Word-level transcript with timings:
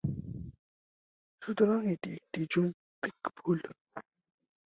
সুতরাং 1.41 1.79
এটি 1.93 2.09
একটি 2.17 2.41
যৌক্তিক 2.51 3.15
ভুল। 3.37 3.59